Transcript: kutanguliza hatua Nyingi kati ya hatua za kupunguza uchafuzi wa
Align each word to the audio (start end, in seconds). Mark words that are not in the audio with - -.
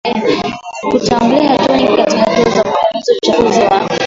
kutanguliza 0.91 1.49
hatua 1.49 1.77
Nyingi 1.77 1.97
kati 1.97 2.15
ya 2.15 2.21
hatua 2.23 2.53
za 2.55 2.63
kupunguza 2.71 3.13
uchafuzi 3.23 3.61
wa 3.61 3.89